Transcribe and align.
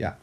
Ja, 0.00 0.16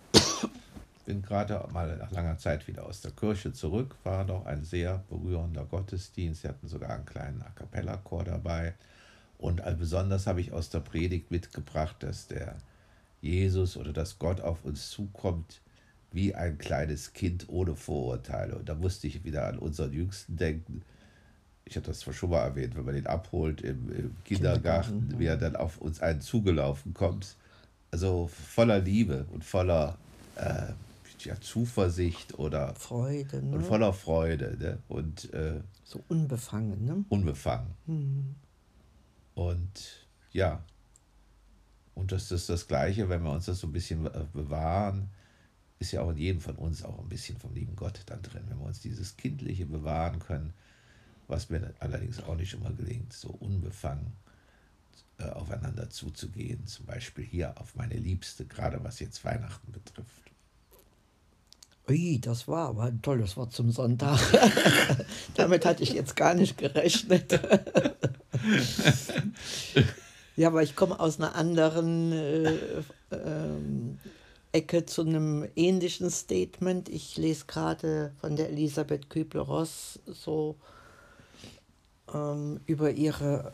bin 1.05 1.21
gerade 1.21 1.63
mal 1.71 1.95
nach 1.97 2.09
langer 2.09 2.39
Zeit 2.39 2.67
wieder 2.67 2.87
aus 2.87 3.01
der 3.01 3.11
Kirche 3.11 3.53
zurück. 3.53 3.95
War 4.03 4.25
doch 4.25 4.47
ein 4.47 4.63
sehr 4.63 5.03
berührender 5.07 5.65
Gottesdienst. 5.65 6.41
Sie 6.41 6.47
hatten 6.47 6.67
sogar 6.67 6.89
einen 6.89 7.05
kleinen 7.05 7.43
A 7.43 7.49
cappella-Chor 7.51 8.23
dabei. 8.23 8.73
Und 9.37 9.61
besonders 9.77 10.25
habe 10.25 10.41
ich 10.41 10.51
aus 10.51 10.71
der 10.71 10.79
Predigt 10.79 11.29
mitgebracht, 11.29 11.97
dass 11.99 12.25
der 12.25 12.55
Jesus 13.21 13.77
oder 13.77 13.93
dass 13.93 14.17
Gott 14.17 14.41
auf 14.41 14.65
uns 14.65 14.89
zukommt 14.89 15.61
wie 16.11 16.33
ein 16.33 16.57
kleines 16.57 17.13
Kind 17.13 17.47
ohne 17.47 17.75
Vorurteile. 17.75 18.55
Und 18.55 18.67
da 18.69 18.73
musste 18.73 19.05
ich 19.05 19.23
wieder 19.23 19.45
an 19.45 19.59
unseren 19.59 19.93
Jüngsten 19.93 20.37
denken. 20.37 20.81
Ich 21.65 21.75
habe 21.75 21.85
das 21.85 21.99
zwar 21.99 22.15
schon 22.15 22.31
mal 22.31 22.41
erwähnt, 22.41 22.75
wenn 22.75 22.85
man 22.85 22.97
ihn 22.97 23.05
abholt 23.05 23.61
im, 23.61 23.91
im 23.91 24.15
Kindergarten, 24.23 25.19
wie 25.19 25.27
er 25.27 25.37
dann 25.37 25.55
auf 25.55 25.77
uns 25.77 26.01
einen 26.01 26.21
zugelaufen 26.21 26.95
kommt. 26.95 27.35
Also 27.91 28.27
voller 28.27 28.79
Liebe 28.79 29.25
und 29.31 29.43
voller 29.43 29.97
äh, 30.35 30.73
ja, 31.19 31.39
Zuversicht 31.39 32.37
oder 32.37 32.75
Freude. 32.75 33.41
Ne? 33.41 33.55
Und 33.55 33.65
voller 33.65 33.93
Freude. 33.93 34.57
Ne? 34.59 34.79
Und, 34.87 35.33
äh, 35.33 35.61
so 35.83 36.03
unbefangen, 36.09 36.85
ne? 36.85 37.05
Unbefangen. 37.09 37.73
Mhm. 37.85 38.35
Und 39.35 40.07
ja, 40.31 40.63
und 41.95 42.11
das 42.11 42.31
ist 42.31 42.49
das 42.49 42.67
Gleiche, 42.67 43.09
wenn 43.09 43.23
wir 43.23 43.31
uns 43.31 43.45
das 43.45 43.59
so 43.59 43.67
ein 43.67 43.71
bisschen 43.71 44.05
äh, 44.05 44.25
bewahren, 44.33 45.09
ist 45.79 45.91
ja 45.91 46.01
auch 46.01 46.11
in 46.11 46.17
jedem 46.17 46.41
von 46.41 46.55
uns 46.55 46.83
auch 46.83 46.99
ein 46.99 47.09
bisschen 47.09 47.37
vom 47.37 47.53
lieben 47.53 47.75
Gott 47.75 48.01
dann 48.07 48.21
drin, 48.21 48.43
wenn 48.47 48.59
wir 48.59 48.65
uns 48.65 48.81
dieses 48.81 49.15
Kindliche 49.17 49.65
bewahren 49.65 50.19
können, 50.19 50.53
was 51.27 51.49
mir 51.49 51.73
allerdings 51.79 52.21
auch 52.23 52.35
nicht 52.35 52.53
immer 52.53 52.71
gelingt, 52.71 53.13
so 53.13 53.29
unbefangen 53.29 54.13
äh, 55.19 55.29
aufeinander 55.29 55.89
zuzugehen, 55.89 56.67
zum 56.67 56.85
Beispiel 56.85 57.25
hier 57.25 57.59
auf 57.59 57.75
meine 57.75 57.95
Liebste, 57.95 58.45
gerade 58.45 58.83
was 58.83 58.99
jetzt 58.99 59.25
Weihnachten 59.25 59.71
betrifft. 59.71 60.27
Ui, 61.89 62.19
das 62.19 62.47
war 62.47 62.67
aber 62.69 62.83
ein 62.83 63.01
tolles 63.01 63.37
Wort 63.37 63.53
zum 63.53 63.71
Sonntag. 63.71 64.19
Damit 65.35 65.65
hatte 65.65 65.83
ich 65.83 65.93
jetzt 65.93 66.17
gar 66.17 66.33
nicht 66.33 66.57
gerechnet. 66.57 67.31
ja, 70.35 70.47
aber 70.49 70.63
ich 70.63 70.75
komme 70.75 70.99
aus 70.99 71.17
einer 71.17 71.33
anderen 71.35 72.11
äh, 72.11 72.57
ähm, 73.11 73.99
Ecke 74.51 74.85
zu 74.85 75.03
einem 75.03 75.47
ähnlichen 75.55 76.09
Statement. 76.09 76.89
Ich 76.89 77.15
lese 77.15 77.45
gerade 77.45 78.11
von 78.19 78.35
der 78.35 78.49
Elisabeth 78.49 79.09
Kübler-Ross 79.09 79.99
so 80.05 80.57
ähm, 82.13 82.59
über 82.65 82.91
ihre 82.91 83.53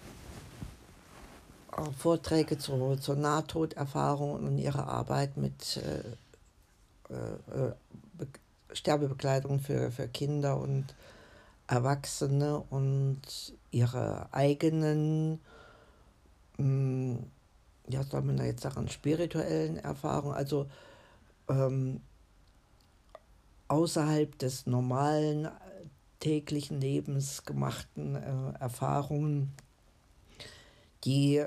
Vorträge 1.98 2.58
zur, 2.58 3.00
zur 3.00 3.16
Nahtoderfahrung 3.16 4.34
und 4.34 4.58
ihre 4.58 4.88
Arbeit 4.88 5.38
mit 5.38 5.78
äh, 5.78 7.14
äh, 7.14 7.74
Sterbebekleidung 8.74 9.60
für, 9.60 9.92
für 9.92 10.08
Kinder 10.08 10.58
und 10.60 10.96
Erwachsene 11.68 12.60
und 12.70 13.22
ihre 13.72 14.28
eigenen, 14.34 15.40
mh, 16.58 16.64
hm, 16.64 17.24
ja, 17.90 18.04
soll 18.04 18.22
man 18.22 18.38
da 18.38 18.46
jetzt 18.46 18.64
sagen, 18.64 18.88
spirituellen 18.88 19.78
Erfahrungen, 19.78 20.36
also 20.36 20.68
ähm, 21.50 22.02
außerhalb 23.68 24.38
des 24.40 24.66
normalen 24.68 25.50
täglichen 26.20 26.80
Lebens 26.80 27.44
gemachten 27.44 28.16
äh, 28.16 28.60
Erfahrungen, 28.60 29.52
die 31.04 31.46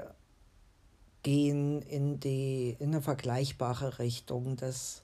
gehen 1.22 1.82
in, 1.82 2.20
die, 2.20 2.76
in 2.78 2.88
eine 2.88 3.02
vergleichbare 3.02 3.98
Richtung, 3.98 4.56
dass 4.56 5.02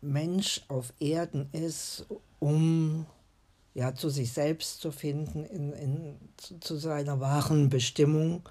Mensch 0.00 0.62
auf 0.68 0.92
Erden 1.00 1.48
ist, 1.52 2.06
um 2.38 3.06
ja, 3.74 3.94
zu 3.94 4.08
sich 4.08 4.32
selbst 4.32 4.80
zu 4.80 4.92
finden, 4.92 5.44
in, 5.44 5.72
in, 5.72 6.16
zu, 6.60 6.76
seiner 6.76 7.18
wahren 7.18 7.68
Bestimmung, 7.68 8.42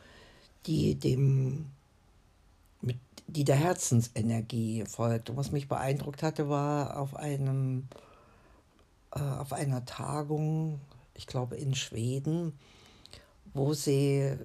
die 0.65 0.95
dem 0.95 1.67
mit, 2.81 2.97
die 3.27 3.45
der 3.45 3.55
Herzensenergie 3.55 4.83
folgt. 4.85 5.29
Und 5.29 5.37
was 5.37 5.51
mich 5.51 5.69
beeindruckt 5.69 6.23
hatte, 6.23 6.49
war 6.49 6.97
auf 6.97 7.15
einem 7.15 7.87
äh, 9.15 9.19
auf 9.19 9.53
einer 9.53 9.85
Tagung, 9.85 10.81
ich 11.13 11.27
glaube 11.27 11.55
in 11.55 11.75
Schweden, 11.75 12.57
wo 13.53 13.73
sie 13.73 14.35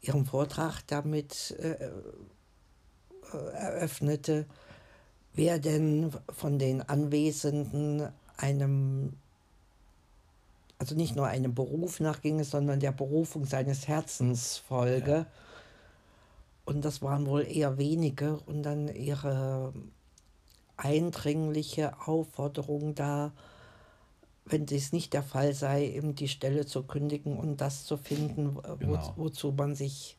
ihren 0.00 0.26
Vortrag 0.26 0.82
damit 0.86 1.54
äh, 1.58 1.72
äh 1.72 1.90
eröffnete, 3.54 4.46
wer 5.32 5.58
denn 5.58 6.12
von 6.28 6.58
den 6.58 6.82
Anwesenden 6.82 8.08
einem, 8.36 9.14
also 10.78 10.94
nicht 10.94 11.16
nur 11.16 11.26
einem 11.26 11.54
Beruf 11.54 12.00
nachginge, 12.00 12.44
sondern 12.44 12.80
der 12.80 12.92
Berufung 12.92 13.44
seines 13.46 13.88
Herzens 13.88 14.58
folge. 14.58 15.10
Ja. 15.10 15.26
Und 16.64 16.84
das 16.84 17.02
waren 17.02 17.26
wohl 17.26 17.46
eher 17.46 17.76
wenige 17.76 18.38
und 18.46 18.62
dann 18.62 18.88
ihre 18.88 19.72
eindringliche 20.76 21.92
Aufforderung 22.06 22.94
da, 22.94 23.32
wenn 24.46 24.66
dies 24.66 24.92
nicht 24.92 25.12
der 25.12 25.22
Fall 25.22 25.54
sei, 25.54 25.86
eben 25.86 26.14
die 26.14 26.28
Stelle 26.28 26.66
zu 26.66 26.82
kündigen 26.82 27.38
und 27.38 27.60
das 27.60 27.84
zu 27.84 27.96
finden, 27.96 28.58
genau. 28.78 29.12
wo, 29.16 29.24
wozu 29.24 29.52
man 29.52 29.74
sich 29.74 30.16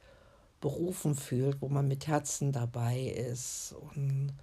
berufen 0.61 1.15
fühlt, 1.15 1.61
wo 1.61 1.67
man 1.67 1.87
mit 1.87 2.07
Herzen 2.07 2.51
dabei 2.51 3.01
ist. 3.01 3.75
Und 3.95 4.33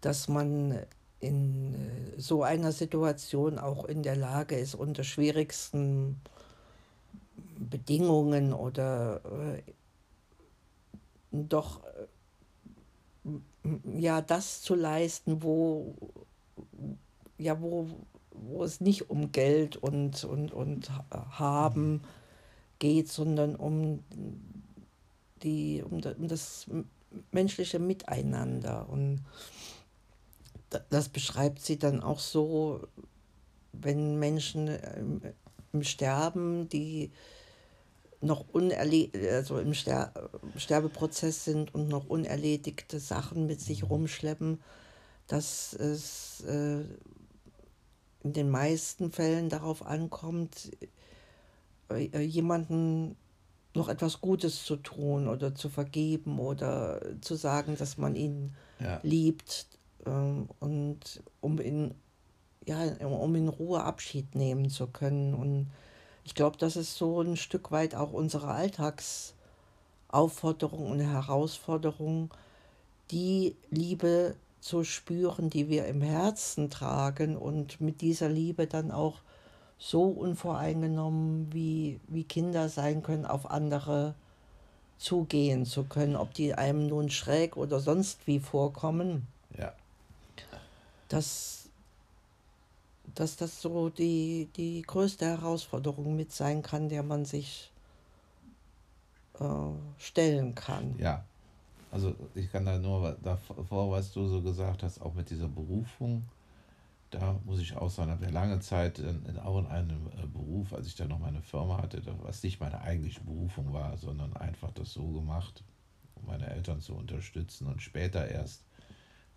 dass 0.00 0.28
man 0.28 0.78
in 1.18 1.74
äh, 1.74 2.20
so 2.20 2.42
einer 2.42 2.72
Situation 2.72 3.58
auch 3.58 3.84
in 3.84 4.02
der 4.02 4.16
Lage 4.16 4.56
ist, 4.56 4.74
unter 4.74 5.04
schwierigsten 5.04 6.20
Bedingungen 7.58 8.52
oder 8.52 9.20
äh, 9.24 9.62
doch 11.32 11.82
äh, 13.24 14.00
ja 14.00 14.22
das 14.22 14.62
zu 14.62 14.74
leisten, 14.74 15.42
wo 15.42 15.94
ja 17.36 17.60
wo, 17.60 17.88
wo 18.42 18.64
es 18.64 18.80
nicht 18.80 19.10
um 19.10 19.32
Geld 19.32 19.76
und, 19.76 20.24
und, 20.24 20.52
und 20.52 20.90
haben 21.10 22.02
geht, 22.78 23.08
sondern 23.08 23.56
um 23.56 24.02
die 25.42 25.82
um 25.82 26.00
das 26.00 26.66
menschliche 27.32 27.78
Miteinander. 27.78 28.88
Und 28.88 29.24
das 30.88 31.08
beschreibt 31.08 31.60
sie 31.60 31.78
dann 31.78 32.00
auch 32.02 32.18
so, 32.18 32.86
wenn 33.72 34.18
Menschen 34.18 34.68
im 35.72 35.82
Sterben, 35.82 36.68
die 36.68 37.10
noch 38.20 38.44
also 38.52 39.58
im 39.58 39.74
Ster 39.74 40.12
Sterbeprozess 40.56 41.44
sind 41.44 41.74
und 41.74 41.88
noch 41.88 42.06
unerledigte 42.06 43.00
Sachen 43.00 43.46
mit 43.46 43.60
sich 43.60 43.88
rumschleppen, 43.88 44.60
dass 45.26 45.72
es 45.72 46.42
äh, 46.42 46.84
in 48.22 48.32
den 48.32 48.50
meisten 48.50 49.12
Fällen 49.12 49.48
darauf 49.48 49.86
ankommt, 49.86 50.70
äh, 51.90 52.20
jemanden 52.20 53.16
noch 53.74 53.88
etwas 53.88 54.20
Gutes 54.20 54.64
zu 54.64 54.76
tun 54.76 55.28
oder 55.28 55.54
zu 55.54 55.68
vergeben 55.68 56.38
oder 56.38 57.00
zu 57.20 57.36
sagen, 57.36 57.76
dass 57.76 57.98
man 57.98 58.16
ihn 58.16 58.54
ja. 58.80 58.98
liebt, 59.02 59.66
ähm, 60.06 60.48
und 60.58 61.22
um 61.40 61.58
in, 61.58 61.94
ja, 62.66 62.82
um 63.06 63.34
in 63.34 63.48
Ruhe 63.48 63.82
Abschied 63.82 64.34
nehmen 64.34 64.70
zu 64.70 64.86
können. 64.86 65.34
Und 65.34 65.70
ich 66.24 66.34
glaube, 66.34 66.56
das 66.58 66.76
ist 66.76 66.96
so 66.96 67.20
ein 67.20 67.36
Stück 67.36 67.70
weit 67.70 67.94
auch 67.94 68.12
unsere 68.12 68.48
Alltagsaufforderung 68.48 70.90
und 70.90 71.00
Herausforderung, 71.00 72.30
die 73.10 73.56
Liebe 73.70 74.36
zu 74.60 74.84
spüren, 74.84 75.50
die 75.50 75.68
wir 75.68 75.86
im 75.86 76.02
Herzen 76.02 76.70
tragen 76.70 77.36
und 77.36 77.80
mit 77.80 78.00
dieser 78.00 78.28
Liebe 78.28 78.66
dann 78.66 78.90
auch 78.90 79.16
so 79.78 80.04
unvoreingenommen 80.04 81.52
wie, 81.52 82.00
wie 82.08 82.24
Kinder 82.24 82.68
sein 82.68 83.02
können, 83.02 83.24
auf 83.24 83.50
andere 83.50 84.14
zugehen 84.98 85.64
zu 85.64 85.84
können, 85.84 86.16
ob 86.16 86.34
die 86.34 86.54
einem 86.54 86.86
nun 86.86 87.08
schräg 87.08 87.56
oder 87.56 87.80
sonst 87.80 88.26
wie 88.26 88.38
vorkommen. 88.38 89.26
Ja 89.58 89.72
dass, 91.10 91.68
dass 93.14 93.36
das 93.36 93.60
so 93.60 93.90
die, 93.90 94.48
die 94.56 94.82
größte 94.82 95.26
Herausforderung 95.26 96.16
mit 96.16 96.32
sein 96.32 96.62
kann, 96.62 96.88
der 96.88 97.02
man 97.02 97.24
sich 97.24 97.70
äh, 99.38 99.44
stellen 99.98 100.54
kann. 100.54 100.96
Ja, 100.98 101.24
also 101.90 102.14
ich 102.34 102.50
kann 102.50 102.64
da 102.64 102.78
nur 102.78 103.16
davor, 103.22 103.90
was 103.90 104.12
du 104.12 104.26
so 104.26 104.42
gesagt 104.42 104.82
hast, 104.82 105.00
auch 105.00 105.14
mit 105.14 105.30
dieser 105.30 105.48
Berufung, 105.48 106.24
da 107.10 107.38
muss 107.44 107.60
ich 107.60 107.76
auch 107.76 107.90
sagen, 107.90 108.10
habe 108.12 108.26
ja 108.26 108.30
lange 108.30 108.60
Zeit 108.60 109.00
in, 109.00 109.24
in, 109.26 109.38
auch 109.38 109.58
in 109.58 109.66
einem 109.66 110.06
äh, 110.16 110.26
Beruf, 110.26 110.72
als 110.72 110.86
ich 110.86 110.94
da 110.94 111.06
noch 111.06 111.18
meine 111.18 111.42
Firma 111.42 111.78
hatte, 111.78 112.00
was 112.22 112.42
nicht 112.42 112.60
meine 112.60 112.80
eigentliche 112.80 113.20
Berufung 113.22 113.72
war, 113.72 113.96
sondern 113.96 114.36
einfach 114.36 114.70
das 114.72 114.92
so 114.92 115.06
gemacht 115.08 115.64
um 116.14 116.26
meine 116.26 116.48
Eltern 116.48 116.80
zu 116.80 116.94
unterstützen 116.94 117.66
und 117.66 117.82
später 117.82 118.28
erst 118.28 118.64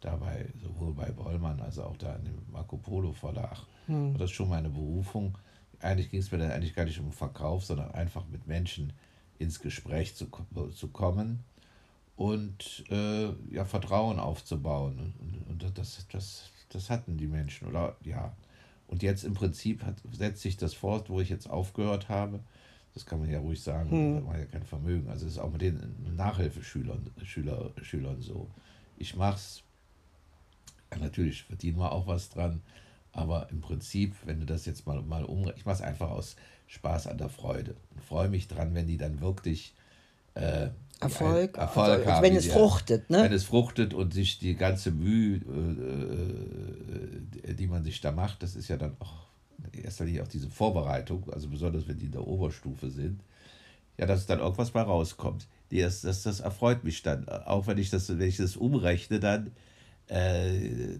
dabei, 0.01 0.50
sowohl 0.61 0.94
bei 0.94 1.11
Bollmann 1.11 1.61
als 1.61 1.79
auch 1.79 1.95
da 1.97 2.15
in 2.15 2.25
dem 2.25 2.41
Marco 2.51 2.77
Polo 2.77 3.13
Verlag, 3.13 3.65
hm. 3.85 4.11
war 4.11 4.19
das 4.19 4.31
schon 4.31 4.50
meine 4.50 4.69
Berufung. 4.69 5.38
Eigentlich 5.79 6.11
ging 6.11 6.19
es 6.19 6.31
mir 6.31 6.39
dann 6.39 6.51
eigentlich 6.51 6.75
gar 6.75 6.85
nicht 6.85 7.00
um 7.00 7.11
Verkauf, 7.11 7.63
sondern 7.63 7.91
einfach 7.91 8.25
mit 8.27 8.47
Menschen 8.47 8.94
ins 9.39 9.59
Gespräch 9.59 10.15
zu, 10.15 10.27
zu 10.73 10.88
kommen 10.89 11.44
und 12.15 12.83
äh, 12.89 13.30
ja, 13.51 13.65
Vertrauen 13.65 14.19
aufzubauen. 14.19 15.13
Und, 15.19 15.63
und, 15.63 15.77
das, 15.77 16.06
das, 16.12 16.51
das 16.69 16.89
hatten 16.89 17.18
die 17.18 17.27
Menschen, 17.27 17.68
oder 17.68 17.98
ja. 18.04 18.36
Und 18.88 19.01
jetzt 19.01 19.24
im 19.24 19.33
Prinzip 19.33 19.83
hat, 19.83 19.95
setzt 20.12 20.42
sich 20.42 20.57
das 20.57 20.74
fort, 20.74 21.10
wo 21.10 21.19
ich 21.19 21.30
jetzt 21.30 21.50
aufgehört 21.50 22.10
habe. 22.10 22.42
Das 22.94 23.06
kann 23.06 23.19
man 23.19 23.30
ja 23.30 23.39
ruhig 23.39 23.62
sagen, 23.62 23.89
hm. 23.89 24.25
man 24.25 24.39
ja 24.39 24.45
kein 24.45 24.65
Vermögen. 24.65 25.10
Also 25.10 25.25
es 25.25 25.33
ist 25.33 25.39
auch 25.39 25.51
mit 25.51 25.62
den 25.62 25.95
Nachhilfeschülern 26.15 27.10
Schüler, 27.24 27.71
Schülern 27.81 28.21
so. 28.21 28.51
Ich 28.98 29.15
mache 29.15 29.38
es, 29.38 29.63
ja, 30.92 31.00
natürlich 31.00 31.44
verdienen 31.44 31.80
wir 31.80 31.92
auch 31.92 32.06
was 32.06 32.30
dran, 32.30 32.62
aber 33.12 33.50
im 33.50 33.62
Prinzip, 33.62 34.15
wenn 34.25 34.39
du 34.39 34.45
das 34.45 34.65
jetzt 34.65 34.86
mal, 34.86 35.01
mal 35.01 35.24
um, 35.24 35.51
ich 35.56 35.65
mache 35.65 35.75
es 35.75 35.81
einfach 35.81 36.12
aus 36.12 36.36
Spaß 36.68 37.07
an 37.07 37.18
der 37.18 37.30
Freude 37.30 37.75
und 37.92 38.04
freue 38.04 38.30
mich 38.30 38.48
dran, 38.48 38.75
wenn 38.75 38.88
die 38.88 38.98
dann 38.98 39.21
wirklich 39.21 39.74
äh, 40.36 40.69
Erfolg, 41.03 41.57
Erfolg 41.57 42.00
also, 42.00 42.11
haben, 42.11 42.23
wenn 42.23 42.35
es 42.35 42.47
fruchtet, 42.47 43.09
ne? 43.09 43.23
Wenn 43.23 43.33
es 43.33 43.44
fruchtet 43.44 43.94
und 43.94 44.13
sich 44.13 44.39
die 44.39 44.55
ganze 44.55 44.91
Mühe, 44.91 45.38
äh, 45.38 47.50
äh, 47.50 47.53
die 47.53 47.67
man 47.67 47.83
sich 47.83 48.01
da 48.01 48.11
macht, 48.11 48.44
das 48.44 48.55
ist 48.55 48.67
ja 48.67 48.77
dann 48.77 48.95
auch 49.00 49.23
in 49.71 49.83
erster 49.83 50.05
Linie 50.05 50.23
auch 50.23 50.27
diese 50.27 50.50
Vorbereitung, 50.50 51.29
also 51.31 51.47
besonders 51.47 51.88
wenn 51.88 51.97
die 51.97 52.05
in 52.05 52.11
der 52.11 52.27
Oberstufe 52.27 52.89
sind, 52.89 53.21
ja, 53.97 54.05
dass 54.05 54.25
dann 54.25 54.39
irgendwas 54.39 54.71
bei 54.71 54.81
rauskommt. 54.81 55.47
Das, 55.71 56.01
das, 56.01 56.23
das 56.23 56.39
erfreut 56.39 56.83
mich 56.83 57.01
dann. 57.03 57.27
Auch 57.27 57.67
wenn 57.67 57.77
ich 57.77 57.89
das, 57.89 58.09
wenn 58.09 58.27
ich 58.27 58.38
das 58.38 58.55
umrechne, 58.55 59.19
dann, 59.19 59.51
äh, 60.07 60.97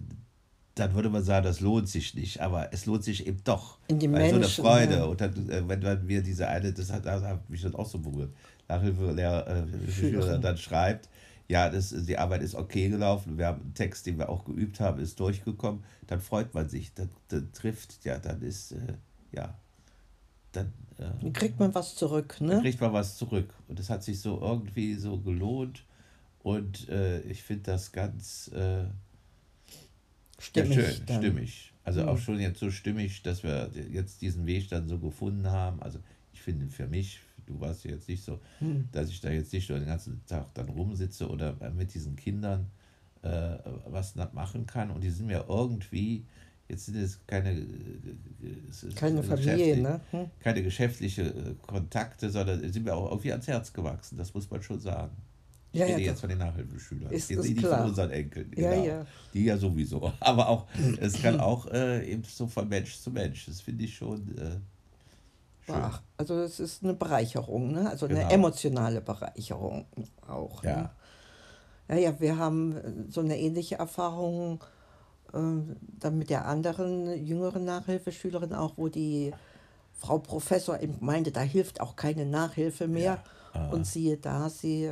dann 0.74 0.94
würde 0.94 1.10
man 1.10 1.22
sagen, 1.22 1.44
das 1.44 1.60
lohnt 1.60 1.88
sich 1.88 2.14
nicht. 2.14 2.40
Aber 2.40 2.72
es 2.72 2.86
lohnt 2.86 3.04
sich 3.04 3.26
eben 3.26 3.40
doch. 3.44 3.78
In 3.88 3.98
die 3.98 4.08
Menschen, 4.08 4.30
so 4.30 4.36
eine 4.36 4.48
Freude. 4.48 4.96
Ja. 4.96 5.04
Und 5.04 5.20
dann, 5.20 5.48
äh, 5.48 5.68
wenn, 5.68 5.82
wenn 5.82 6.08
wir 6.08 6.22
diese 6.22 6.48
eine, 6.48 6.72
das 6.72 6.92
hat, 6.92 7.06
das 7.06 7.22
hat 7.22 7.48
mich 7.50 7.62
dann 7.62 7.74
auch 7.74 7.86
so 7.86 7.98
berührt 7.98 8.32
Nachhilfelehrer 8.68 9.66
äh, 9.66 10.40
dann 10.40 10.56
schreibt, 10.56 11.08
ja, 11.48 11.68
das, 11.68 11.94
die 12.06 12.16
Arbeit 12.16 12.42
ist 12.42 12.54
okay 12.54 12.88
gelaufen, 12.88 13.36
wir 13.36 13.46
haben 13.46 13.60
einen 13.60 13.74
Text, 13.74 14.06
den 14.06 14.18
wir 14.18 14.28
auch 14.28 14.44
geübt 14.44 14.80
haben, 14.80 15.00
ist 15.00 15.20
durchgekommen, 15.20 15.84
dann 16.06 16.20
freut 16.20 16.54
man 16.54 16.68
sich, 16.68 16.94
dann, 16.94 17.10
dann 17.28 17.52
trifft, 17.52 18.04
ja, 18.04 18.18
dann 18.18 18.40
ist, 18.42 18.72
äh, 18.72 18.94
ja, 19.32 19.54
dann, 20.52 20.72
äh, 20.98 21.10
dann 21.20 21.32
kriegt 21.32 21.58
man 21.58 21.74
was 21.74 21.96
zurück, 21.96 22.40
ne? 22.40 22.52
Dann 22.52 22.62
kriegt 22.62 22.80
man 22.80 22.92
was 22.92 23.16
zurück 23.16 23.52
und 23.68 23.78
es 23.78 23.90
hat 23.90 24.02
sich 24.02 24.20
so 24.20 24.40
irgendwie 24.40 24.94
so 24.94 25.18
gelohnt 25.18 25.84
und 26.42 26.88
äh, 26.88 27.20
ich 27.22 27.42
finde 27.42 27.64
das 27.64 27.92
ganz 27.92 28.48
äh, 28.48 28.84
stimmig, 30.38 30.76
ja, 30.76 30.82
schön, 30.84 31.18
stimmig. 31.18 31.72
Also 31.84 32.02
mhm. 32.02 32.08
auch 32.08 32.18
schon 32.18 32.40
jetzt 32.40 32.60
so 32.60 32.70
stimmig, 32.70 33.22
dass 33.22 33.42
wir 33.42 33.70
jetzt 33.90 34.22
diesen 34.22 34.46
Weg 34.46 34.68
dann 34.70 34.88
so 34.88 34.98
gefunden 34.98 35.50
haben. 35.50 35.82
Also 35.82 35.98
ich 36.32 36.40
finde 36.40 36.68
für 36.68 36.86
mich, 36.86 37.20
du 37.46 37.60
warst 37.60 37.84
ja 37.84 37.92
jetzt 37.92 38.08
nicht 38.08 38.24
so, 38.24 38.40
hm. 38.58 38.88
dass 38.92 39.08
ich 39.08 39.20
da 39.20 39.30
jetzt 39.30 39.52
nicht 39.52 39.68
den 39.68 39.86
ganzen 39.86 40.24
Tag 40.26 40.54
dann 40.54 40.68
rumsitze 40.68 41.28
oder 41.28 41.56
mit 41.70 41.94
diesen 41.94 42.16
Kindern 42.16 42.70
äh, 43.22 43.58
was 43.86 44.14
machen 44.32 44.66
kann. 44.66 44.90
Und 44.90 45.02
die 45.02 45.10
sind 45.10 45.26
mir 45.26 45.44
irgendwie, 45.48 46.24
jetzt 46.68 46.86
sind 46.86 46.96
es 46.96 47.20
keine, 47.26 47.66
keine 48.96 49.22
Familie, 49.22 49.80
ne? 49.80 50.00
Hm. 50.10 50.26
keine 50.40 50.62
geschäftliche 50.62 51.22
äh, 51.22 51.54
Kontakte, 51.66 52.30
sondern 52.30 52.60
sind 52.72 52.84
mir 52.84 52.94
auch 52.94 53.10
irgendwie 53.10 53.32
ans 53.32 53.46
Herz 53.46 53.72
gewachsen, 53.72 54.18
das 54.18 54.34
muss 54.34 54.50
man 54.50 54.62
schon 54.62 54.80
sagen. 54.80 55.16
Ich 55.72 55.80
ja, 55.80 55.86
rede 55.86 56.02
ja, 56.02 56.06
jetzt 56.10 56.20
von 56.20 56.28
den 56.28 56.38
Nachhilfeschülern. 56.38 57.10
Ist, 57.10 57.30
jetzt 57.30 57.46
ist 57.46 57.58
klar. 57.58 57.78
von 57.78 57.88
unseren 57.88 58.10
Enkeln. 58.10 58.48
Genau. 58.52 58.68
Ja, 58.68 58.84
ja. 58.84 59.06
Die 59.32 59.44
ja 59.44 59.56
sowieso. 59.56 60.12
Aber 60.20 60.48
auch, 60.48 60.68
es 61.00 61.20
kann 61.20 61.40
auch 61.40 61.66
äh, 61.66 62.08
eben 62.08 62.22
so 62.22 62.46
von 62.46 62.68
Mensch 62.68 62.96
zu 62.96 63.10
Mensch. 63.10 63.46
Das 63.46 63.60
finde 63.60 63.82
ich 63.82 63.96
schon. 63.96 64.38
Äh, 64.38 64.60
Ach, 65.68 66.02
also 66.16 66.40
es 66.40 66.60
ist 66.60 66.82
eine 66.82 66.94
Bereicherung, 66.94 67.72
ne? 67.72 67.88
also 67.88 68.06
genau. 68.06 68.20
eine 68.20 68.30
emotionale 68.30 69.00
Bereicherung 69.00 69.86
auch. 70.28 70.62
Ne? 70.62 70.70
Ja. 70.70 70.76
Ne? 70.76 70.90
Ja, 71.88 71.96
ja, 71.96 72.20
wir 72.20 72.38
haben 72.38 73.06
so 73.10 73.20
eine 73.20 73.38
ähnliche 73.38 73.76
Erfahrung 73.76 74.64
äh, 75.32 75.38
dann 75.38 76.18
mit 76.18 76.30
der 76.30 76.46
anderen 76.46 77.24
jüngeren 77.24 77.64
Nachhilfeschülerin 77.64 78.54
auch, 78.54 78.74
wo 78.76 78.88
die 78.88 79.32
Frau 79.92 80.18
Professor 80.18 80.80
eben 80.80 80.96
meinte, 81.00 81.30
da 81.30 81.40
hilft 81.40 81.80
auch 81.80 81.96
keine 81.96 82.26
Nachhilfe 82.26 82.88
mehr. 82.88 83.22
Ja. 83.54 83.60
Ah. 83.60 83.68
Und 83.70 83.86
siehe 83.86 84.16
da, 84.16 84.50
sie 84.50 84.90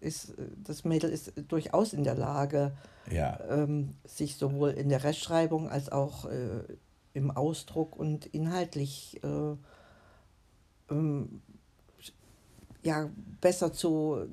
ist, 0.00 0.34
das 0.64 0.84
Mädel 0.84 1.10
ist 1.10 1.32
durchaus 1.48 1.92
in 1.92 2.04
der 2.04 2.14
Lage, 2.14 2.72
ja. 3.10 3.38
ähm, 3.48 3.94
sich 4.04 4.36
sowohl 4.36 4.70
in 4.70 4.88
der 4.88 5.04
Rechtschreibung 5.04 5.68
als 5.68 5.90
auch 5.90 6.26
äh, 6.26 6.62
im 7.14 7.30
Ausdruck 7.30 7.96
und 7.96 8.26
inhaltlich 8.26 9.20
äh, 9.22 9.56
ähm, 10.90 11.40
ja, 12.82 13.10
besser 13.40 13.72
zu 13.72 14.28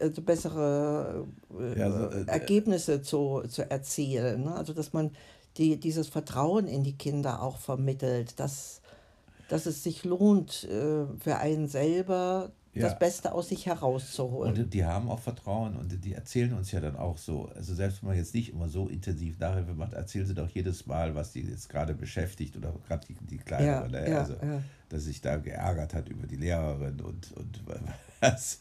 also 0.00 0.22
bessere 0.22 1.26
äh, 1.58 1.78
ja, 1.78 1.86
also, 1.86 2.16
äh, 2.16 2.24
Ergebnisse 2.26 3.02
zu, 3.02 3.42
zu 3.48 3.70
erzielen. 3.70 4.44
Ne? 4.44 4.54
Also 4.54 4.72
dass 4.72 4.92
man 4.92 5.10
die, 5.56 5.78
dieses 5.78 6.08
Vertrauen 6.08 6.66
in 6.66 6.82
die 6.82 6.96
Kinder 6.96 7.42
auch 7.42 7.58
vermittelt, 7.58 8.40
dass, 8.40 8.80
dass 9.48 9.66
es 9.66 9.82
sich 9.82 10.04
lohnt, 10.04 10.64
äh, 10.64 11.06
für 11.18 11.36
einen 11.36 11.68
selber 11.68 12.50
ja. 12.74 12.88
das 12.88 12.98
Beste 12.98 13.32
aus 13.32 13.48
sich 13.48 13.66
herauszuholen. 13.66 14.56
Und 14.56 14.74
die 14.74 14.84
haben 14.84 15.08
auch 15.08 15.20
Vertrauen 15.20 15.76
und 15.76 16.04
die 16.04 16.12
erzählen 16.12 16.52
uns 16.54 16.72
ja 16.72 16.80
dann 16.80 16.96
auch 16.96 17.18
so. 17.18 17.48
Also 17.54 17.74
selbst 17.74 18.02
wenn 18.02 18.08
man 18.08 18.16
jetzt 18.16 18.34
nicht 18.34 18.52
immer 18.52 18.68
so 18.68 18.88
intensiv 18.88 19.38
Nachhilfe 19.38 19.74
macht, 19.74 19.92
erzählen 19.92 20.26
sie 20.26 20.34
doch 20.34 20.48
jedes 20.48 20.86
Mal, 20.86 21.14
was 21.14 21.32
die 21.32 21.42
jetzt 21.42 21.68
gerade 21.68 21.94
beschäftigt 21.94 22.56
oder 22.56 22.74
gerade 22.86 23.06
die, 23.06 23.14
die 23.26 23.38
Kleinere, 23.38 23.84
ja, 23.92 24.00
ne? 24.00 24.10
ja, 24.10 24.18
also, 24.20 24.34
dass 24.88 25.04
sich 25.04 25.20
da 25.20 25.36
geärgert 25.36 25.94
hat 25.94 26.08
über 26.08 26.26
die 26.26 26.36
Lehrerin 26.36 27.00
und, 27.00 27.32
und 27.32 27.62
was. 28.20 28.60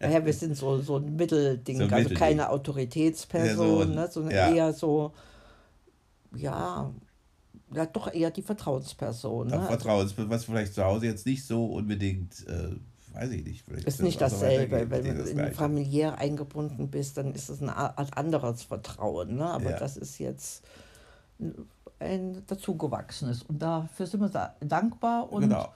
Naja, 0.00 0.24
wir 0.24 0.32
sind 0.32 0.56
so, 0.56 0.78
so 0.80 0.96
ein 0.96 1.16
Mittelding, 1.16 1.78
so 1.78 1.84
ein 1.84 1.92
also 1.92 2.14
keine 2.14 2.50
Autoritätsperson, 2.50 3.56
so, 3.56 3.84
ne, 3.84 4.08
sondern 4.10 4.54
eher 4.54 4.72
so, 4.72 5.12
ja, 6.34 6.92
ja, 7.74 7.86
doch 7.86 8.12
eher 8.12 8.30
die 8.30 8.42
Vertrauensperson. 8.42 9.48
Ne? 9.48 9.66
Vertrauens, 9.66 10.14
was 10.16 10.44
vielleicht 10.44 10.74
zu 10.74 10.84
Hause 10.84 11.06
jetzt 11.06 11.26
nicht 11.26 11.44
so 11.44 11.66
unbedingt 11.66 12.46
äh, 12.46 12.76
weiß 13.14 13.30
ich 13.30 13.44
nicht. 13.44 13.64
Vielleicht 13.64 13.86
ist 13.86 14.02
nicht 14.02 14.20
dasselbe. 14.20 14.90
Wenn 14.90 15.04
du 15.04 15.22
in 15.22 15.38
das 15.38 15.56
familiär 15.56 16.18
eingebunden 16.18 16.88
bist, 16.88 17.16
dann 17.16 17.34
ist 17.34 17.48
es 17.48 17.60
ein 17.60 17.70
anderes 17.70 18.62
Vertrauen. 18.62 19.36
Ne? 19.36 19.46
Aber 19.46 19.70
ja. 19.70 19.78
das 19.78 19.96
ist 19.96 20.18
jetzt 20.18 20.64
ein 21.98 22.42
dazugewachsenes. 22.46 23.42
Und 23.42 23.60
dafür 23.60 24.06
sind 24.06 24.20
wir 24.20 24.54
dankbar 24.60 25.32
und 25.32 25.42
genau. 25.42 25.72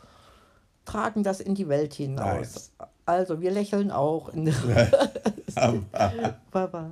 tragen 0.85 1.23
das 1.23 1.41
in 1.41 1.55
die 1.55 1.69
Welt 1.69 1.95
hinaus. 1.95 2.37
Nice. 2.37 2.73
Also 3.05 3.41
wir 3.41 3.51
lächeln 3.51 3.91
auch. 3.91 4.33
Baba. 6.51 6.91